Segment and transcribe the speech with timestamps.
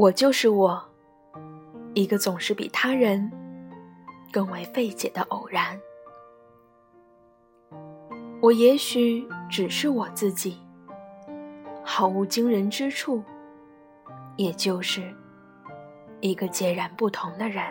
[0.00, 0.82] 我就是我，
[1.92, 3.30] 一个总是比他人
[4.32, 5.78] 更为费解的偶然。
[8.40, 10.58] 我也许只是我自己，
[11.84, 13.22] 毫无惊人之处，
[14.36, 15.02] 也就是
[16.20, 17.62] 一个截然不同的人。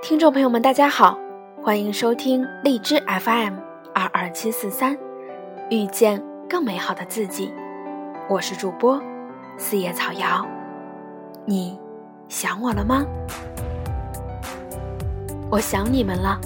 [0.00, 1.18] 听众朋友们，大家好，
[1.62, 3.67] 欢迎收听荔枝 FM。
[3.98, 4.96] 二二七四三，
[5.70, 7.52] 遇见更美好的自己。
[8.28, 9.02] 我是主播
[9.56, 10.46] 四叶草瑶，
[11.44, 11.76] 你
[12.28, 13.04] 想我了吗？
[15.50, 16.38] 我想你们了，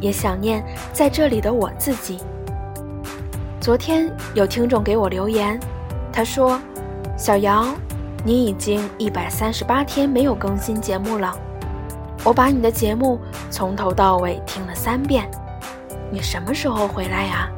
[0.00, 2.20] 也想念在这里的我自己。
[3.60, 5.60] 昨天有听众给我留言，
[6.10, 6.58] 他说
[7.18, 7.66] ：“小瑶，
[8.24, 11.36] 你已经一百三十八天没有更新节目了，
[12.24, 13.20] 我把你的节目
[13.50, 15.30] 从头到尾听了三遍。”
[16.10, 17.50] 你什么时候回来呀？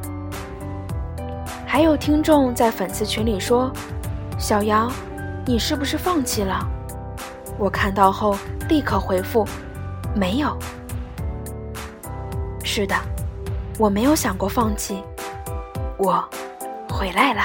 [1.67, 3.71] 还有听众在粉丝群里说
[4.39, 4.91] ：“小姚，
[5.47, 6.67] 你是不是放弃了？”
[7.59, 8.37] 我看到后
[8.69, 9.47] 立刻回复
[10.17, 10.57] ：“没有。”
[12.65, 12.97] 是的，
[13.79, 15.03] 我没有想过放弃，
[15.97, 16.29] 我
[16.89, 17.43] 回来了。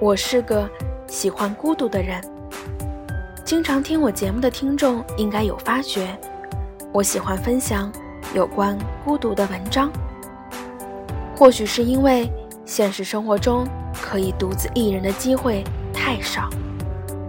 [0.00, 0.68] 我是个
[1.06, 2.20] 喜欢孤独的人。
[3.44, 6.18] 经常听我节目的听众应该有发觉，
[6.92, 7.92] 我喜欢分享
[8.34, 9.90] 有关孤独的文章。
[11.36, 12.30] 或许是因为
[12.64, 13.66] 现实生活中
[14.02, 16.48] 可以独自一人的机会太少，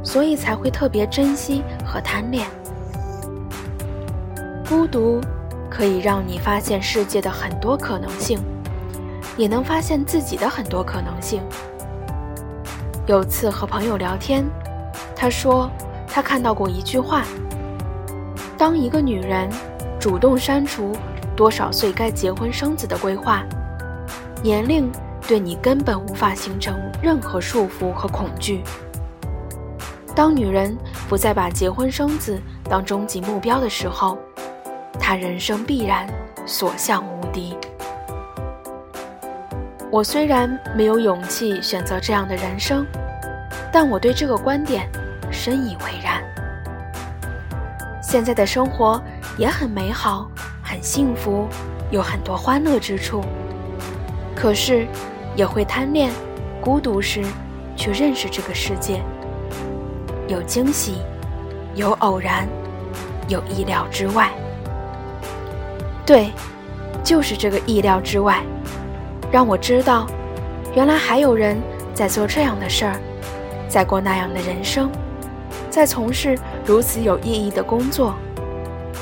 [0.04, 2.48] 所以才会特别珍惜和贪恋。
[4.68, 5.22] 孤独
[5.70, 8.40] 可以让你发现世界的很多可能性，
[9.38, 11.44] 也能发现自己的很多可能性。
[13.08, 14.44] 有次和朋友聊天，
[15.16, 15.70] 他说
[16.08, 17.24] 他看到过一句话：
[18.58, 19.48] 当一个女人
[20.00, 20.98] 主动删除
[21.36, 23.44] 多少岁该结婚生子的规划，
[24.42, 24.92] 年龄
[25.28, 28.64] 对你根本无法形成任何束缚和恐惧。
[30.16, 30.76] 当女人
[31.08, 34.18] 不再把结婚生子当终极目标的时候，
[35.00, 36.08] 她人生必然
[36.48, 37.56] 所向无敌。
[39.92, 42.86] 我虽然没有勇气选择这样的人生，
[43.72, 44.90] 但我对这个观点
[45.32, 46.22] 深以为然。
[48.02, 49.02] 现在的生活
[49.38, 50.30] 也很美好，
[50.62, 51.48] 很幸福，
[51.92, 53.24] 有很多欢乐之处。
[54.36, 54.86] 可是，
[55.36, 56.12] 也会贪恋
[56.60, 57.24] 孤独时
[57.76, 59.02] 去认识这个世界，
[60.28, 60.98] 有惊喜，
[61.74, 62.48] 有偶然，
[63.30, 64.30] 有意料之外。
[66.06, 66.32] 对，
[67.04, 68.44] 就是这个意料之外。
[69.36, 70.08] 让我知道，
[70.76, 71.62] 原来还有人
[71.94, 72.98] 在做这样的事儿，
[73.68, 74.90] 在过那样的人生，
[75.70, 78.16] 在从事如此有意义的工作，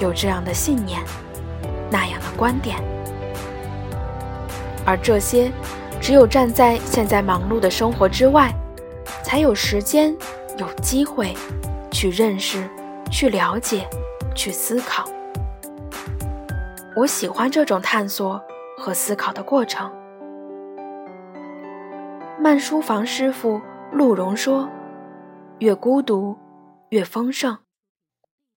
[0.02, 1.00] 有这样的信念，
[1.92, 2.78] 那样的观点。
[4.84, 5.52] 而这些，
[6.02, 8.52] 只有站在现在忙碌的生活之外，
[9.22, 10.18] 才有时间、
[10.58, 11.36] 有机会
[11.92, 12.68] 去认识、
[13.12, 13.88] 去了解、
[14.34, 15.08] 去思考。
[16.96, 18.42] 我喜欢这种探索
[18.80, 19.92] 和思考的过程。
[22.44, 23.62] 慢书房师傅
[23.94, 24.70] 陆荣说
[25.60, 26.38] ：“越孤独，
[26.90, 27.60] 越丰盛。”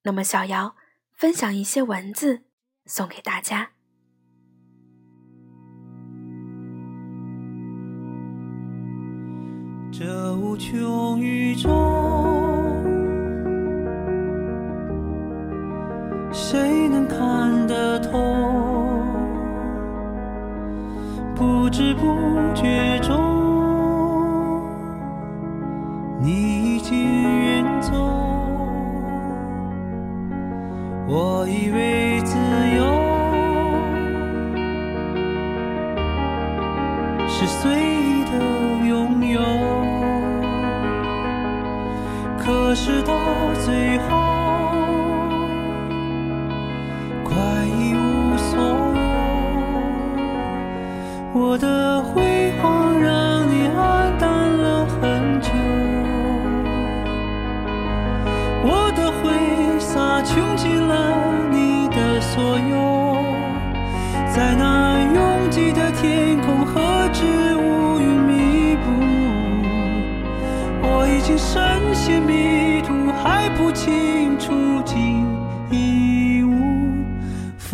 [0.03, 0.75] 那么，小姚
[1.13, 2.43] 分享一些文字
[2.87, 3.71] 送给大家。
[9.93, 11.71] 这无穷宇宙，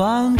[0.02, 0.31] 放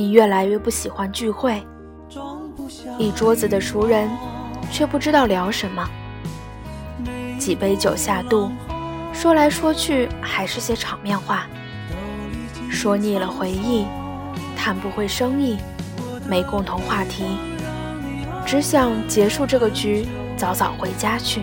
[0.00, 1.62] 你越来越不喜欢聚会，
[2.98, 4.08] 一桌子的熟人，
[4.72, 5.86] 却不知道聊什么。
[7.38, 8.50] 几杯酒下肚，
[9.12, 11.46] 说来说去还是些场面话，
[12.70, 13.84] 说腻了回忆，
[14.56, 15.58] 谈不会生意，
[16.26, 17.36] 没共同话题，
[18.46, 21.42] 只想结束这个局，早早回家去。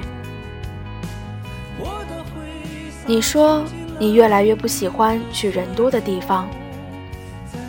[3.05, 3.63] 你说
[3.99, 6.49] 你越来越不喜欢去人多的地方，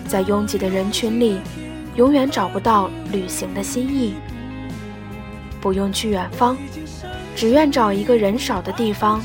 [0.09, 1.39] 在拥挤的人群里，
[1.95, 4.15] 永远找不到旅行的心意。
[5.61, 6.57] 不用去远方，
[7.37, 9.21] 只愿找一个人少的地方，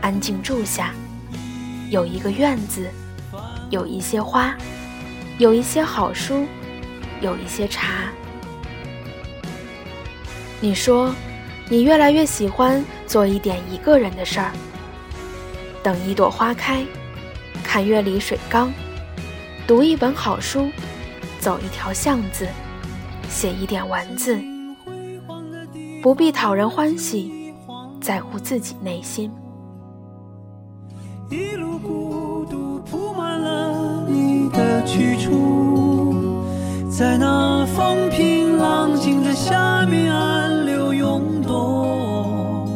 [0.00, 0.92] 安静住下。
[1.90, 2.88] 有一个院子，
[3.70, 4.54] 有一些花，
[5.38, 6.46] 有一些好书，
[7.20, 8.10] 有一些茶。
[10.60, 11.14] 你说，
[11.68, 14.50] 你越来越喜欢做一点一个人的事儿。
[15.82, 16.82] 等一朵花开，
[17.62, 18.72] 看月里水缸，
[19.66, 20.68] 读一本好书，
[21.40, 22.46] 走一条巷子，
[23.30, 24.38] 写一点文字，
[26.02, 27.54] 不必讨人欢喜，
[27.98, 29.32] 在乎自己内心。
[31.30, 36.44] 一路孤独铺满了你的去处，
[36.90, 42.68] 在那风平浪静的下面暗流涌动。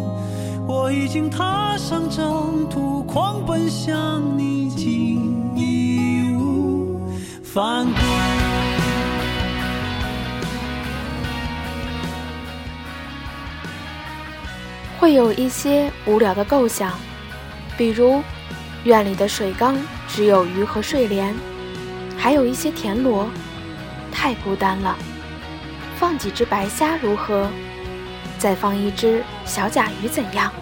[0.66, 4.57] 我已经踏上征途，狂奔向你，
[15.00, 16.92] 会有一些无聊的构想，
[17.76, 18.22] 比如
[18.84, 19.76] 院里的水缸
[20.06, 21.34] 只有鱼和睡莲，
[22.16, 23.28] 还有一些田螺，
[24.12, 24.96] 太孤单了。
[25.96, 27.48] 放几只白虾如何？
[28.38, 30.52] 再放一只小甲鱼怎样？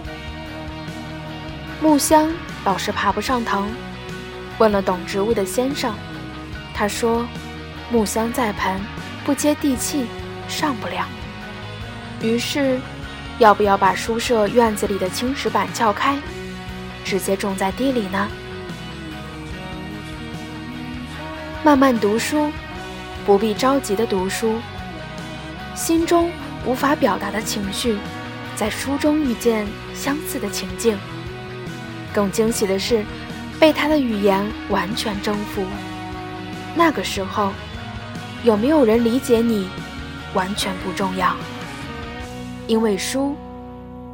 [1.83, 2.33] 木香
[2.65, 3.69] 老是爬不上藤，
[4.57, 5.95] 问了懂植物的先生，
[6.77, 7.27] 他说
[7.91, 8.79] 木香在盆，
[9.25, 10.07] 不接地气，
[10.47, 11.07] 上不了。
[12.23, 12.79] 于是。
[13.39, 16.17] 要不要把书舍院子里的青石板撬开，
[17.05, 18.27] 直接种在地里呢？
[21.63, 22.51] 慢慢读书，
[23.27, 24.59] 不必着急的读书。
[25.75, 26.31] 心中
[26.65, 27.99] 无法表达的情绪，
[28.55, 30.97] 在书中遇见相似的情境。
[32.15, 33.05] 更惊喜的是，
[33.61, 35.63] 被他的语言完全征服。
[36.77, 37.53] 那个时候，
[38.45, 39.67] 有没有人理解你，
[40.35, 41.35] 完全不重要。
[42.69, 43.35] 因为书，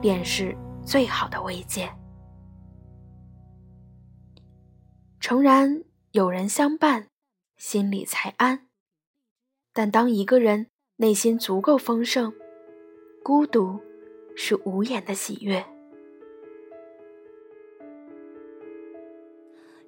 [0.01, 1.91] 便是最好的慰藉。
[5.19, 5.83] 诚然，
[6.13, 7.09] 有人相伴，
[7.57, 8.69] 心里才安。
[9.73, 12.33] 但当一个人内心足够丰盛，
[13.25, 13.81] 孤独
[14.37, 15.65] 是无言的喜悦。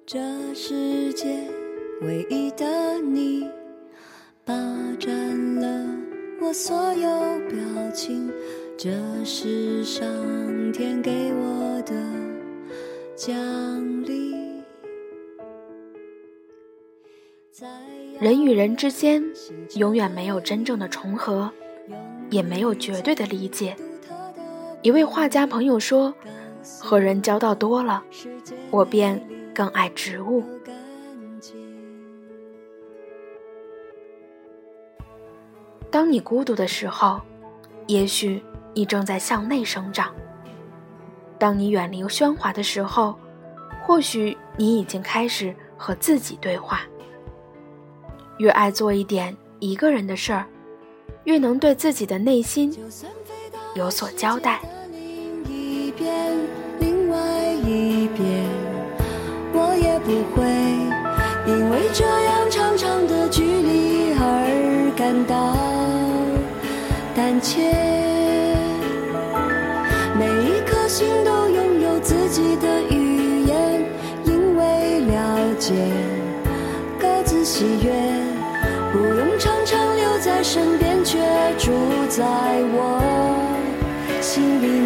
[0.05, 1.47] 这世界
[2.01, 3.49] 唯一的你，
[4.43, 4.53] 霸
[4.99, 5.85] 占了。
[6.41, 7.09] 我所有
[7.47, 8.29] 表情，
[8.77, 8.91] 这
[9.23, 10.05] 是上
[10.73, 11.95] 天给我的
[13.15, 13.33] 奖
[14.03, 14.35] 励。
[18.19, 19.23] 人与人之间
[19.75, 21.49] 永远没有真正的重合，
[22.29, 23.73] 也没有绝对的理解。
[24.81, 26.13] 一位画家朋友说
[26.79, 28.03] ：“和人交道多了，
[28.69, 30.43] 我便更爱植物。”
[35.95, 37.21] 当你孤独的时候，
[37.87, 40.07] 也许你正在向内生长；
[41.39, 43.15] 当你远离喧哗的时候，
[43.81, 46.81] 或许你已经开始和自己对话。
[48.39, 50.45] 越爱做一点一个人的事儿，
[51.23, 52.77] 越能对自己的内心
[53.73, 54.59] 有所交代。
[59.53, 60.43] 我也不会
[61.49, 64.13] 因为这样长长的距离
[65.05, 65.55] 感到。
[67.13, 67.61] 胆怯，
[70.17, 73.85] 每一颗心都拥有自己的语言，
[74.23, 75.75] 因为了解，
[76.99, 77.91] 各自喜悦，
[78.91, 81.19] 不用常常留在身边，却
[81.59, 81.71] 住
[82.09, 82.23] 在
[82.73, 82.99] 我
[84.21, 84.84] 心里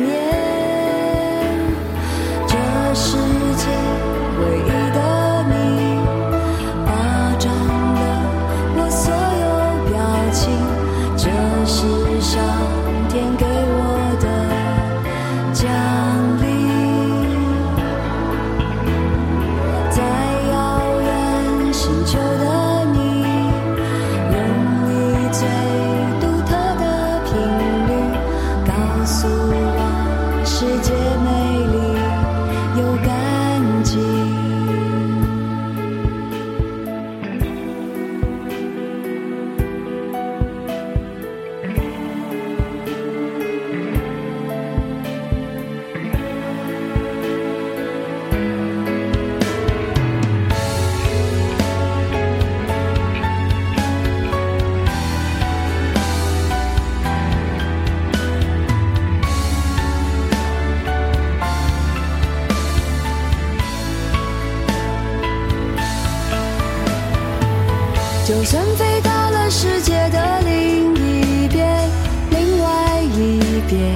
[68.49, 71.87] 就算飞到了世界的另一边，
[72.31, 73.95] 另外一边，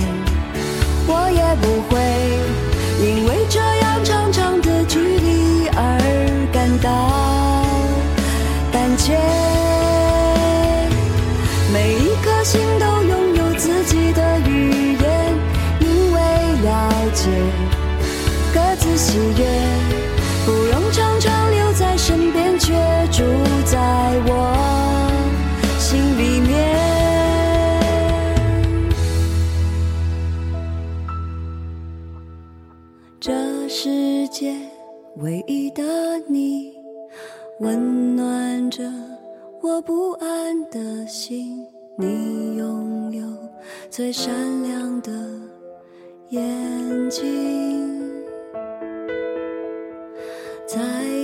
[1.08, 2.00] 我也不会
[3.04, 5.82] 因为这样长长的距离而
[6.52, 7.66] 感到
[8.72, 9.18] 胆怯。
[11.74, 15.36] 每一颗心都拥有自己的语言，
[15.80, 16.20] 因为
[16.62, 17.28] 了解，
[18.54, 19.44] 各自喜悦，
[20.46, 22.72] 不用常常留在身边，却
[23.12, 23.24] 住
[23.66, 23.80] 在
[35.18, 35.84] 唯一的
[36.28, 36.74] 你，
[37.60, 38.84] 温暖着
[39.62, 41.66] 我不安的心。
[41.96, 43.24] 你拥有
[43.92, 44.34] 最闪
[44.64, 45.12] 亮的
[46.30, 46.42] 眼
[47.10, 48.02] 睛，
[50.66, 50.80] 在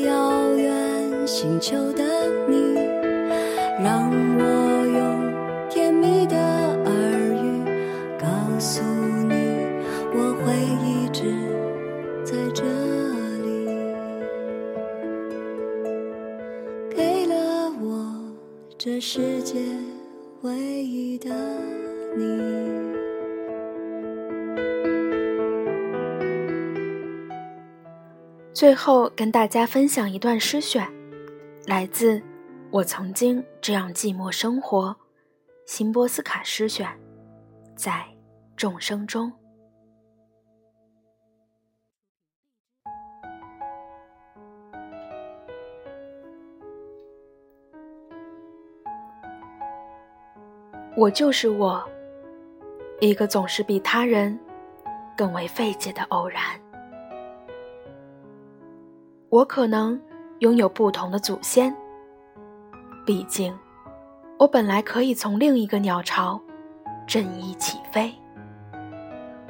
[0.06, 2.04] 遥远星球的
[2.48, 2.76] 你，
[3.84, 6.94] 让我用甜蜜的耳
[7.44, 7.64] 语
[8.20, 8.28] 告
[8.60, 8.84] 诉
[9.28, 9.34] 你，
[10.14, 10.54] 我会
[10.86, 11.34] 一直
[12.24, 12.64] 在这
[19.00, 19.56] 世界
[20.42, 21.30] 唯一的
[22.18, 22.26] 你。
[28.54, 30.86] 最后跟大家分享一段诗选，
[31.66, 32.18] 来自
[32.72, 34.90] 《我曾经这样寂寞生活》，
[35.66, 36.86] 辛波斯卡诗选，
[37.78, 38.06] 在
[38.58, 39.32] 众生中。
[51.00, 51.82] 我就是我，
[53.00, 54.38] 一个总是比他人
[55.16, 56.42] 更为费解的偶然。
[59.30, 59.98] 我可能
[60.40, 61.74] 拥有不同的祖先，
[63.06, 63.58] 毕竟
[64.38, 66.38] 我本来可以从另一个鸟巢
[67.08, 68.14] 振翼起飞，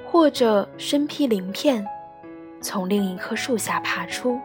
[0.06, 1.84] 或者身披鳞片，
[2.62, 4.40] 从另一棵树下爬出。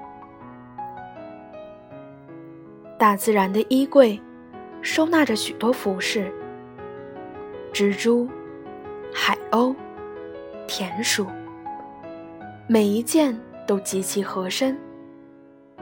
[2.98, 4.18] 大自然的衣柜
[4.80, 6.32] 收纳着许多服饰。
[7.74, 8.28] 蜘蛛、
[9.12, 9.74] 海鸥、
[10.68, 11.26] 田鼠，
[12.68, 14.78] 每一件都极其合身，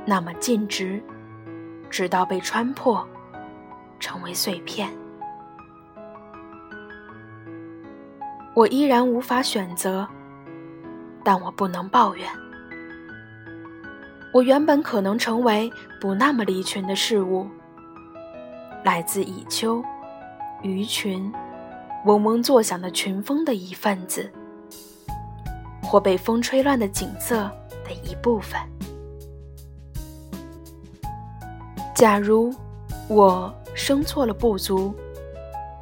[0.06, 1.02] 那么尽直，
[1.90, 3.06] 直到被穿破，
[4.00, 4.88] 成为碎片。
[8.54, 10.08] 我依然无法选择，
[11.22, 12.26] 但我不能抱怨。
[14.32, 15.70] 我原本可能成为
[16.00, 17.46] 不那么离群的事物，
[18.82, 19.84] 来自蚁丘、
[20.62, 21.30] 鱼群。
[22.04, 24.28] 嗡嗡作响的群风的一份子，
[25.82, 27.50] 或被风吹乱的景色
[27.84, 28.60] 的一部分。
[31.94, 32.52] 假如
[33.06, 34.92] 我生错了不足，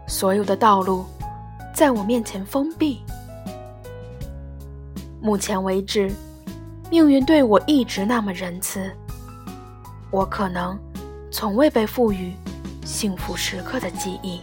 [0.07, 1.07] 所有的道路
[1.75, 3.03] 在我面前封闭。
[5.23, 6.11] 目前为止，
[6.91, 8.91] 命运对我一直那么仁慈，
[10.11, 10.79] 我可能
[11.31, 12.35] 从未被赋予
[12.85, 14.43] 幸福时刻的记忆。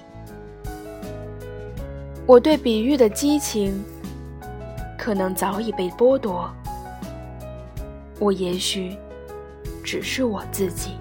[2.27, 3.81] 我对比喻的激情，
[4.97, 6.53] 可能早已被剥夺。
[8.19, 8.97] 我也许
[9.81, 10.91] 只是我自己，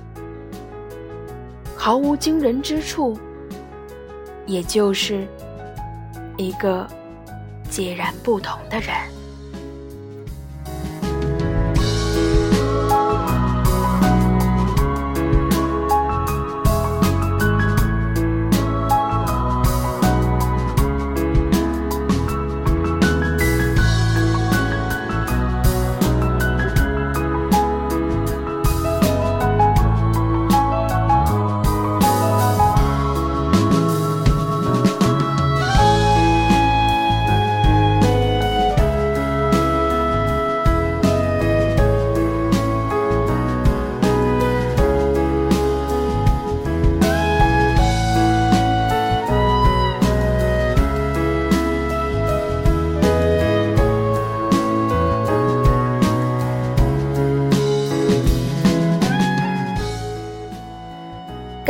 [1.76, 3.18] 毫无惊人之处，
[4.46, 5.26] 也就是
[6.36, 6.86] 一个
[7.68, 9.15] 截然不同的人。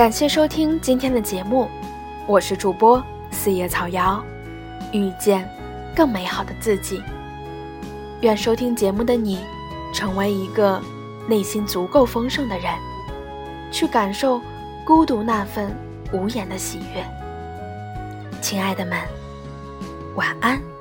[0.06, 1.68] 感谢收听今天的节目，
[2.28, 4.22] 我是主播四叶草瑶，
[4.92, 5.50] 遇见
[5.96, 7.02] 更美好的自己。
[8.20, 9.40] 愿收听节目的你，
[9.92, 10.80] 成为一个
[11.26, 12.72] 内心足够丰盛的人，
[13.72, 14.40] 去感受
[14.84, 15.76] 孤独那份
[16.12, 17.04] 无言的喜悦。
[18.40, 18.96] 亲爱的们，
[20.14, 20.75] 晚安。